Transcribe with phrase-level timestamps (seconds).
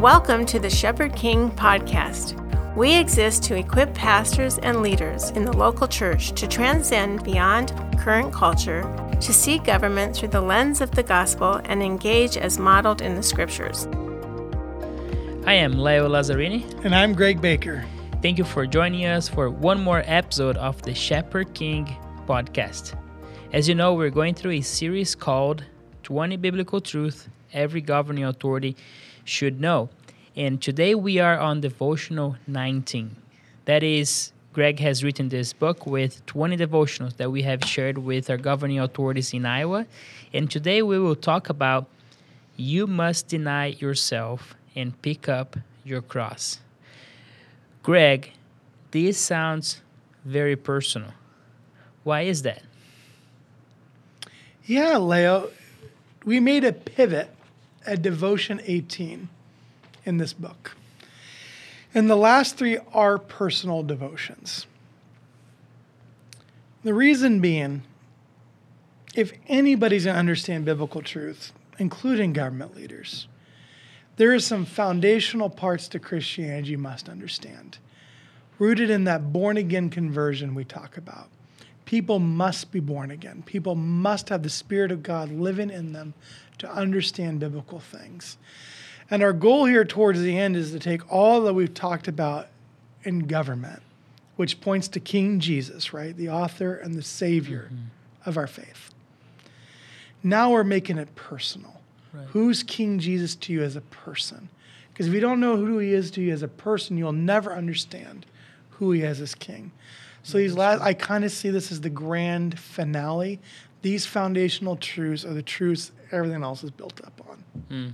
[0.00, 2.34] Welcome to the Shepherd King podcast.
[2.74, 8.32] We exist to equip pastors and leaders in the local church to transcend beyond current
[8.32, 8.80] culture,
[9.20, 13.22] to see government through the lens of the gospel, and engage as modeled in the
[13.22, 13.86] scriptures.
[15.44, 16.82] I am Leo Lazzarini.
[16.82, 17.84] And I'm Greg Baker.
[18.22, 21.94] Thank you for joining us for one more episode of the Shepherd King
[22.26, 22.94] podcast.
[23.52, 25.62] As you know, we're going through a series called
[26.04, 28.76] 20 Biblical Truths Every Governing Authority
[29.24, 29.90] Should Know.
[30.36, 33.16] And today we are on devotional 19.
[33.64, 38.30] That is, Greg has written this book with 20 devotionals that we have shared with
[38.30, 39.86] our governing authorities in Iowa.
[40.32, 41.86] And today we will talk about
[42.56, 46.60] you must deny yourself and pick up your cross.
[47.82, 48.32] Greg,
[48.92, 49.80] this sounds
[50.24, 51.12] very personal.
[52.04, 52.62] Why is that?
[54.64, 55.50] Yeah, Leo,
[56.24, 57.30] we made a pivot
[57.84, 59.28] at Devotion 18
[60.04, 60.76] in this book.
[61.94, 64.66] And the last three are personal devotions.
[66.82, 67.82] The reason being,
[69.14, 73.26] if anybody's going to understand biblical truth, including government leaders,
[74.16, 77.78] there are some foundational parts to Christianity you must understand,
[78.58, 81.28] rooted in that born again conversion we talk about.
[81.86, 83.42] People must be born again.
[83.46, 86.14] People must have the Spirit of God living in them
[86.58, 88.36] to understand biblical things.
[89.10, 92.48] And our goal here towards the end is to take all that we've talked about
[93.02, 93.82] in government,
[94.36, 96.16] which points to King Jesus, right?
[96.16, 98.28] The author and the savior mm-hmm.
[98.28, 98.92] of our faith.
[100.22, 101.80] Now we're making it personal.
[102.12, 102.26] Right.
[102.28, 104.48] Who's King Jesus to you as a person?
[104.92, 107.52] Because if you don't know who he is to you as a person, you'll never
[107.52, 108.26] understand
[108.72, 109.72] who he is as king.
[110.22, 113.38] So these last, I kind of see this as the grand finale.
[113.82, 117.44] These foundational truths are the truths everything else is built up on.
[117.70, 117.92] Mm.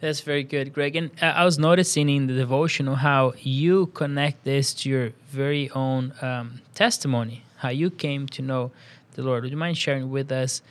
[0.00, 0.96] That's very good, Greg.
[0.96, 6.14] And I was noticing in the devotional how you connect this to your very own
[6.22, 8.70] um, testimony, how you came to know
[9.14, 9.42] the Lord.
[9.42, 10.62] Would you mind sharing with us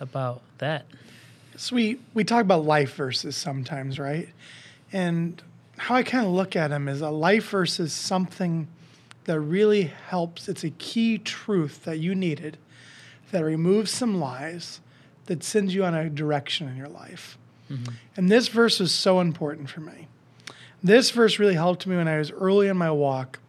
[0.00, 0.84] about that?
[1.56, 4.28] So we, we talk about life verses sometimes, right?
[4.92, 5.42] And
[5.78, 8.68] how I kind of look at them is a life verse is something
[9.24, 10.46] that really helps.
[10.46, 12.58] It's a key truth that you needed
[13.30, 14.80] that removes some lies,
[15.26, 17.38] that sends you on a direction in your life.
[17.70, 17.94] Mm-hmm.
[18.16, 20.08] And this verse was so important for me.
[20.82, 23.40] This verse really helped me when I was early in my walk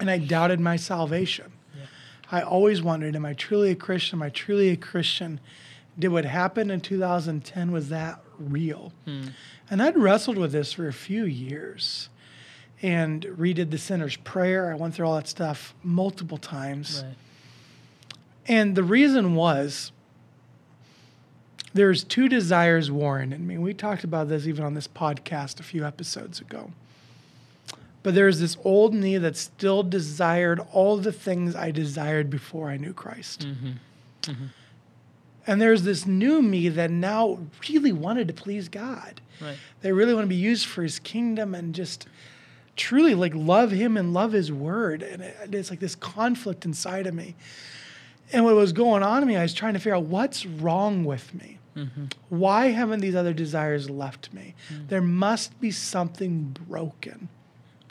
[0.00, 1.52] and I doubted my salvation.
[1.76, 1.84] Yeah.
[2.30, 4.18] I always wondered, am I truly a Christian?
[4.18, 5.40] Am I truly a Christian?
[5.98, 8.92] Did what happened in 2010, was that real?
[9.06, 9.32] Mm.
[9.70, 12.08] And I'd wrestled with this for a few years
[12.82, 14.72] and redid the sinner's prayer.
[14.72, 17.04] I went through all that stuff multiple times.
[17.04, 17.14] Right.
[18.48, 19.92] And the reason was
[21.74, 23.58] there's two desires Warren in me.
[23.58, 26.70] We talked about this even on this podcast a few episodes ago.
[28.02, 32.76] But there's this old me that still desired all the things I desired before I
[32.76, 33.46] knew Christ.
[33.46, 33.70] Mm-hmm.
[34.22, 34.46] Mm-hmm.
[35.46, 37.38] And there's this new me that now
[37.68, 39.20] really wanted to please God.
[39.40, 39.56] Right.
[39.80, 42.06] They really want to be used for his kingdom and just
[42.76, 45.02] truly like love him and love his word.
[45.02, 45.22] And
[45.54, 47.34] it's like this conflict inside of me.
[48.32, 51.04] And what was going on in me, I was trying to figure out what's wrong
[51.04, 51.58] with me.
[51.76, 52.06] Mm-hmm.
[52.28, 54.54] Why haven't these other desires left me?
[54.72, 54.86] Mm-hmm.
[54.88, 57.28] There must be something broken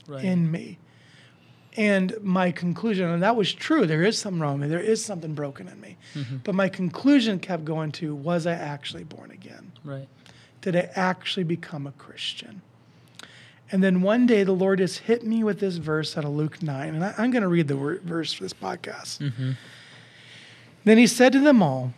[0.07, 0.23] right.
[0.23, 0.77] in me.
[1.77, 5.03] And my conclusion, and that was true, there is something wrong with me, there is
[5.03, 5.97] something broken in me.
[6.15, 6.37] Mm-hmm.
[6.43, 9.71] But my conclusion kept going to was I actually born again?
[9.83, 10.07] Right.
[10.59, 12.61] Did I actually become a Christian?
[13.71, 16.61] And then one day the Lord just hit me with this verse out of Luke
[16.61, 16.93] 9.
[16.93, 19.19] And I, am going to read the word, verse for this podcast.
[19.19, 19.51] Mm-hmm.
[20.83, 21.93] Then he said to them all,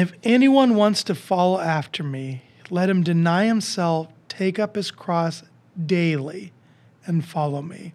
[0.00, 5.42] if anyone wants to follow after me, let him deny himself, take up his cross
[5.86, 6.52] daily,
[7.06, 7.94] and follow me.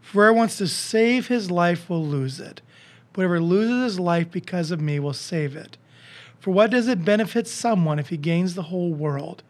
[0.00, 2.62] For whoever wants to save his life will lose it.
[3.14, 5.76] Whoever loses his life because of me will save it.
[6.38, 9.42] For what does it benefit someone if he gains the whole world,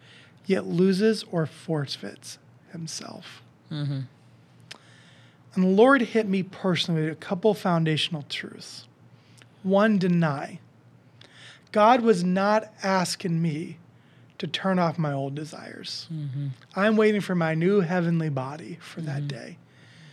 [0.46, 2.38] yet loses or forfeits
[2.72, 3.42] himself?
[3.70, 4.00] Mm-hmm.
[5.54, 8.86] And the Lord hit me personally with a couple foundational truths.
[9.62, 10.60] One, deny.
[11.72, 13.78] God was not asking me
[14.38, 16.06] to turn off my old desires.
[16.12, 16.48] Mm-hmm.
[16.76, 19.28] I'm waiting for my new heavenly body for that mm-hmm.
[19.28, 19.58] day.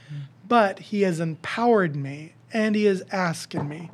[0.08, 0.22] Mm-hmm.
[0.48, 3.92] But He has empowered me and He is asking me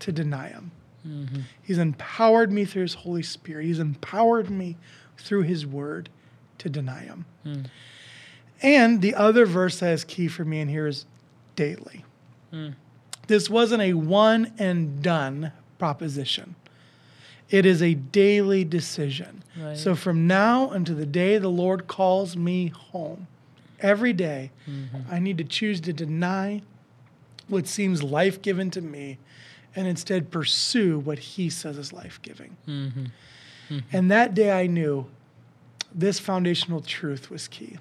[0.00, 0.72] to deny Him.
[1.06, 1.40] Mm-hmm.
[1.62, 4.76] He's empowered me through His Holy Spirit, He's empowered me
[5.16, 6.08] through His Word
[6.58, 7.24] to deny Him.
[7.46, 7.66] Mm.
[8.60, 11.06] And the other verse that is key for me in here is
[11.54, 12.04] daily.
[12.52, 12.74] Mm.
[13.28, 16.56] This wasn't a one and done proposition
[17.50, 19.42] It is a daily decision.
[19.58, 19.76] Right.
[19.76, 23.26] So from now until the day the Lord calls me home,
[23.80, 24.98] every day, mm-hmm.
[25.10, 26.62] I need to choose to deny
[27.48, 29.18] what seems life given to me
[29.74, 32.56] and instead pursue what He says is life giving.
[32.66, 33.06] Mm-hmm.
[33.70, 33.78] Mm-hmm.
[33.92, 35.06] And that day I knew
[35.94, 37.78] this foundational truth was key.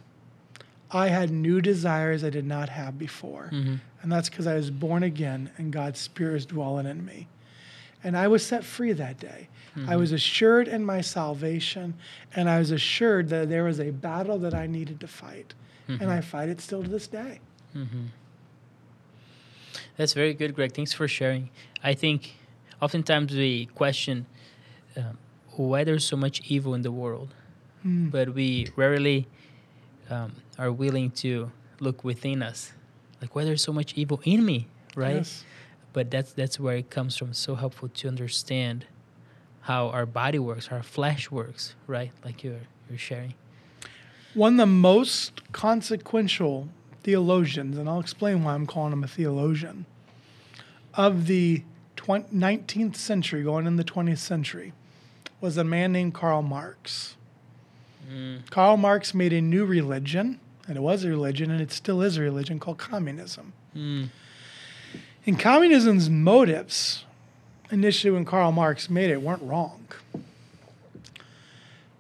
[0.92, 3.50] I had new desires I did not have before.
[4.02, 7.28] And that's because I was born again and God's Spirit is dwelling in me.
[8.08, 9.50] And I was set free that day.
[9.88, 11.94] I was assured in my salvation,
[12.36, 15.54] and I was assured that there was a battle that I needed to fight.
[15.88, 17.42] And I fight it still to this day.
[19.98, 20.72] That's very good, Greg.
[20.74, 21.50] Thanks for sharing.
[21.84, 22.20] I think
[22.82, 24.26] oftentimes we question
[24.96, 25.18] um,
[25.52, 27.36] why there's so much evil in the world,
[27.84, 29.28] but we rarely
[30.10, 31.52] um, are willing to
[31.82, 32.72] look within us,
[33.22, 35.18] like why there's so much evil in me, right?
[35.18, 35.44] Yes.
[35.98, 37.34] But that's that's where it comes from.
[37.34, 38.86] So helpful to understand
[39.62, 42.12] how our body works, our flesh works, right?
[42.24, 43.34] Like you're you're sharing.
[44.36, 46.70] One of the most consequential
[47.02, 49.88] theologians, and I'll explain why I'm calling him a theologian,
[50.94, 51.64] of the
[51.96, 54.74] 20, 19th century, going in the 20th century,
[55.42, 57.16] was a man named Karl Marx.
[58.52, 62.18] Karl Marx made a new religion, and it was a religion, and it still is
[62.18, 63.54] a religion called communism.
[63.76, 64.10] Mm.
[65.28, 67.04] And communism's motives,
[67.70, 69.86] initially when Karl Marx made it, weren't wrong.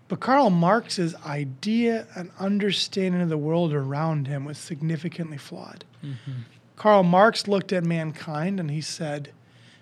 [0.07, 5.83] But Karl Marx's idea and understanding of the world around him was significantly flawed.
[6.01, 6.43] Mm-hmm.
[6.77, 9.31] Karl Marx looked at mankind and he said,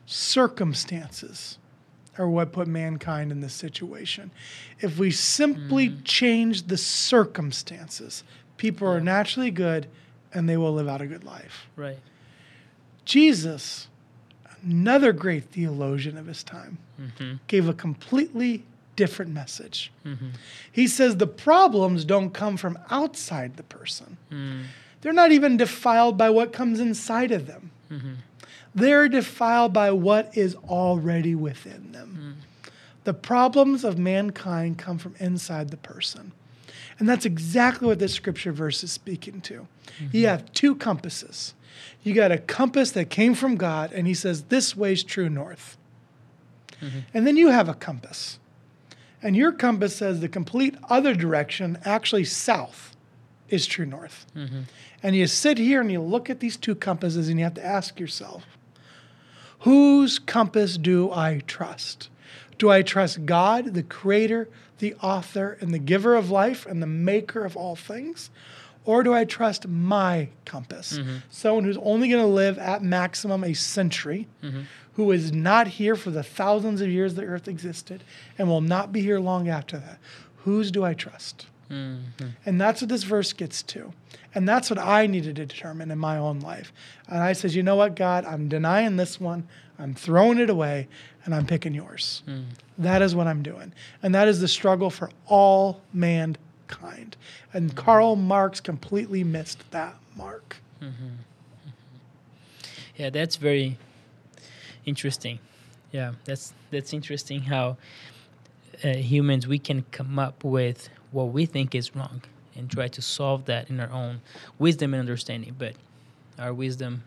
[0.07, 1.59] circumstances
[2.17, 4.31] are what put mankind in this situation.
[4.79, 6.03] If we simply mm.
[6.03, 8.23] change the circumstances,
[8.57, 9.87] people are naturally good
[10.33, 11.67] and they will live out a good life.
[11.75, 11.99] Right.
[13.05, 13.87] Jesus,
[14.63, 17.35] another great theologian of his time, mm-hmm.
[17.47, 18.63] gave a completely
[18.95, 19.91] different message.
[20.05, 20.29] Mm-hmm.
[20.71, 24.63] He says the problems don't come from outside the person, mm.
[25.01, 27.71] they're not even defiled by what comes inside of them.
[27.91, 28.13] Mm-hmm.
[28.73, 32.37] They're defiled by what is already within them.
[32.37, 32.71] Mm.
[33.05, 36.33] The problems of mankind come from inside the person.
[36.99, 39.67] And that's exactly what this scripture verse is speaking to.
[40.11, 41.53] You have two compasses.
[42.03, 45.77] You got a compass that came from God, and he says, This way's true north.
[46.81, 46.99] Mm-hmm.
[47.13, 48.39] And then you have a compass.
[49.21, 52.95] And your compass says the complete other direction, actually south,
[53.49, 54.25] is true north.
[54.35, 54.61] Mm-hmm.
[55.01, 57.65] And you sit here and you look at these two compasses and you have to
[57.65, 58.45] ask yourself,
[59.59, 62.09] whose compass do I trust?
[62.57, 64.47] Do I trust God, the creator,
[64.79, 68.29] the author, and the giver of life, and the maker of all things?
[68.85, 70.97] Or do I trust my compass?
[70.97, 71.17] Mm-hmm.
[71.29, 74.61] Someone who's only going to live at maximum a century, mm-hmm.
[74.93, 78.03] who is not here for the thousands of years the earth existed,
[78.37, 79.97] and will not be here long after that.
[80.43, 81.47] Whose do I trust?
[81.69, 82.27] Mm-hmm.
[82.45, 83.91] And that's what this verse gets to.
[84.35, 86.71] And that's what I needed to determine in my own life.
[87.07, 89.47] And I said, you know what, God, I'm denying this one,
[89.79, 90.87] I'm throwing it away,
[91.23, 92.21] and I'm picking yours.
[92.27, 92.45] Mm.
[92.77, 93.73] That is what I'm doing.
[94.03, 96.37] And that is the struggle for all mankind.
[97.53, 100.57] And Karl Marx completely missed that mark.
[102.95, 103.77] Yeah, that's very
[104.85, 105.39] interesting.
[105.91, 107.77] Yeah, that's that's interesting how
[108.83, 112.21] uh, humans we can come up with what we think is wrong
[112.55, 114.21] and try to solve that in our own
[114.59, 115.73] wisdom and understanding, but
[116.39, 117.03] our wisdom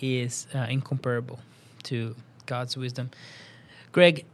[0.00, 1.38] is uh, incomparable
[1.84, 2.14] to
[2.46, 3.10] God's wisdom.
[3.92, 4.24] Greg,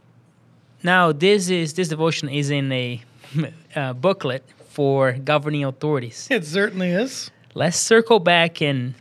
[0.83, 3.01] now this is this devotion is in a
[3.75, 6.27] uh, booklet for governing authorities.
[6.29, 7.31] It certainly is.
[7.53, 8.93] Let's circle back and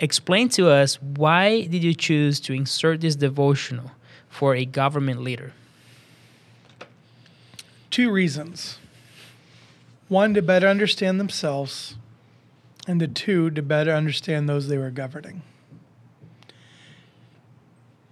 [0.00, 3.92] explain to us why did you choose to insert this devotional
[4.28, 5.52] for a government leader?
[7.90, 8.78] Two reasons.
[10.08, 11.96] One, to better understand themselves,
[12.86, 15.42] and the two, to better understand those they were governing.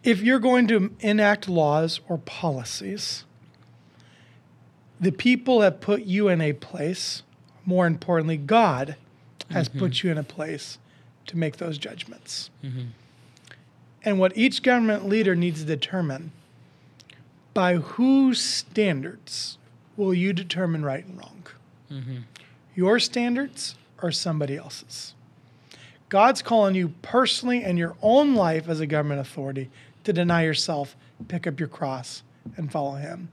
[0.02, 3.24] If you're going to enact laws or policies,
[5.00, 7.22] the people have put you in a place,
[7.64, 8.96] more importantly, God
[9.50, 9.78] has mm-hmm.
[9.78, 10.78] put you in a place
[11.26, 12.50] to make those judgments.
[12.62, 12.88] Mm-hmm.
[14.04, 16.32] And what each government leader needs to determine
[17.54, 19.58] by whose standards
[19.96, 21.46] will you determine right and wrong?
[21.90, 22.16] Mm-hmm.
[22.74, 25.14] Your standards or somebody else's?
[26.08, 29.70] God's calling you personally and your own life as a government authority
[30.04, 30.96] to deny yourself,
[31.28, 32.22] pick up your cross,
[32.56, 33.28] and follow Him.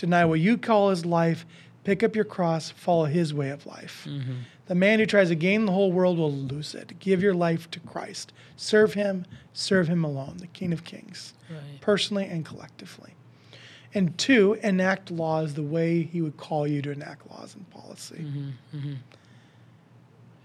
[0.00, 1.44] Deny what you call His life,
[1.84, 4.06] pick up your cross, follow His way of life.
[4.08, 4.32] Mm-hmm.
[4.64, 6.98] The man who tries to gain the whole world will lose it.
[7.00, 8.32] Give your life to Christ.
[8.56, 11.82] Serve Him, serve Him alone, the King of Kings, Right.
[11.82, 13.12] personally and collectively.
[13.92, 18.20] And two, enact laws the way he would call you to enact laws and policy.
[18.20, 18.92] Mm-hmm, mm-hmm.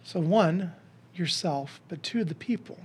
[0.04, 0.74] So, one,
[1.16, 2.80] yourself, but two, the people.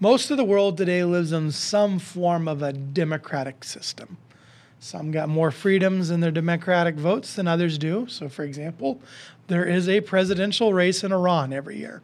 [0.00, 4.16] Most of the world today lives in some form of a democratic system.
[4.82, 8.08] Some got more freedoms in their democratic votes than others do.
[8.08, 9.00] So, for example,
[9.46, 12.02] there is a presidential race in Iran every year.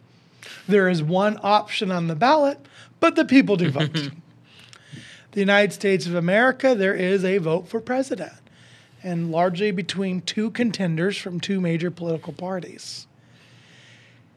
[0.69, 2.61] There is one option on the ballot,
[3.01, 3.93] but the people do vote.
[5.33, 8.33] the United States of America, there is a vote for president,
[9.03, 13.09] and largely between two contenders from two major political parties.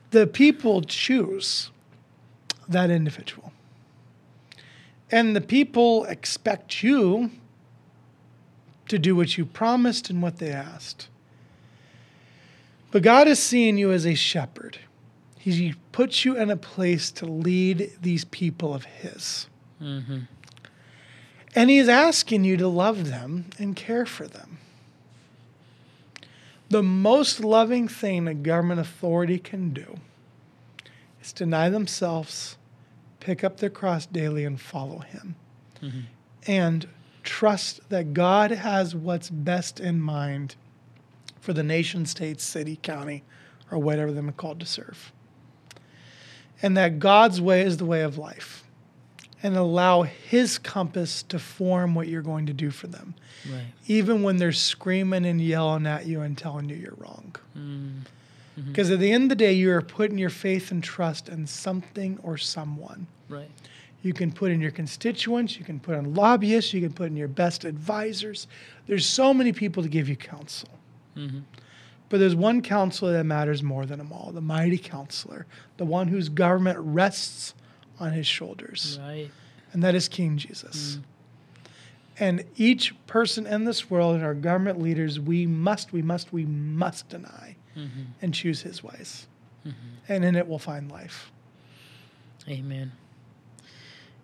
[0.09, 1.69] The people choose
[2.67, 3.53] that individual.
[5.11, 7.29] And the people expect you
[8.91, 11.07] to do what you promised and what they asked.
[12.91, 14.79] But God is seeing you as a shepherd.
[15.39, 19.47] He puts you in a place to lead these people of His.
[19.81, 20.19] Mm-hmm.
[21.55, 24.59] And He's asking you to love them and care for them.
[26.69, 29.99] The most loving thing a government authority can do
[31.23, 32.57] is deny themselves,
[33.21, 35.35] pick up their cross daily, and follow Him.
[35.81, 35.99] Mm-hmm.
[36.45, 36.87] And
[37.23, 40.55] trust that God has what's best in mind
[41.39, 43.23] for the nation, state, city, county,
[43.71, 45.11] or whatever they're called to serve.
[46.61, 48.63] And that God's way is the way of life.
[49.43, 53.15] And allow His compass to form what you're going to do for them,
[53.51, 53.63] Right.
[53.87, 57.35] even when they're screaming and yelling at you and telling you you're wrong.
[57.57, 58.01] Mm-hmm.
[58.59, 58.69] Mm-hmm.
[58.69, 61.47] Because at the end of the day, you are putting your faith and trust in
[61.47, 63.07] something or someone.
[63.29, 63.49] Right.
[64.03, 67.15] You can put in your constituents, you can put in lobbyists, you can put in
[67.15, 68.47] your best advisors.
[68.87, 70.69] There's so many people to give you counsel.
[71.15, 71.39] Mm-hmm.
[72.09, 75.45] But there's one counselor that matters more than them all the mighty counselor,
[75.77, 77.53] the one whose government rests
[77.99, 79.29] on his shoulders, Right.
[79.71, 80.97] and that is King Jesus.
[80.97, 81.03] Mm.
[82.19, 86.45] And each person in this world and our government leaders, we must, we must, we
[86.45, 88.01] must deny mm-hmm.
[88.21, 89.27] and choose his ways.
[89.65, 89.87] Mm-hmm.
[90.09, 91.31] And in it we'll find life.
[92.49, 92.91] Amen.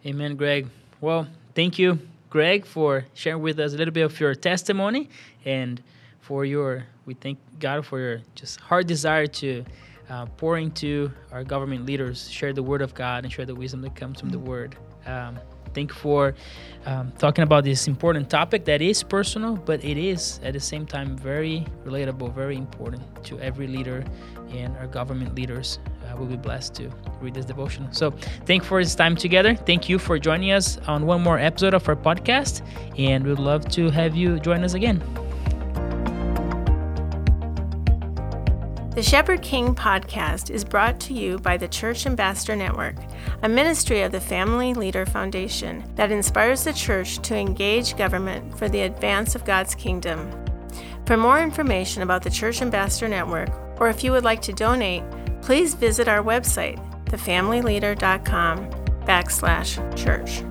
[0.05, 0.67] Amen, Greg.
[1.01, 1.99] Well, thank you,
[2.29, 5.09] Greg, for sharing with us a little bit of your testimony
[5.43, 5.81] and
[6.21, 9.65] for your, we thank God for your just heart desire to
[10.09, 13.81] uh, pour into our government leaders, share the word of God, and share the wisdom
[13.81, 14.75] that comes from the word.
[15.05, 15.39] Um,
[15.73, 16.35] thank you for
[16.85, 20.85] um, talking about this important topic that is personal, but it is at the same
[20.85, 24.03] time very relatable, very important to every leader
[24.51, 25.79] and our government leaders.
[26.17, 26.89] Will be blessed to
[27.21, 27.87] read this devotion.
[27.91, 28.11] So,
[28.45, 29.53] thank for this time together.
[29.53, 32.61] Thank you for joining us on one more episode of our podcast,
[32.97, 35.03] and we'd love to have you join us again.
[38.97, 42.95] The Shepherd King podcast is brought to you by the Church Ambassador Network,
[43.43, 48.67] a ministry of the Family Leader Foundation that inspires the church to engage government for
[48.67, 50.31] the advance of God's kingdom.
[51.05, 55.03] For more information about the Church Ambassador Network, or if you would like to donate,
[55.47, 58.69] please visit our website, thefamilyleader.com
[59.05, 60.43] backslash church.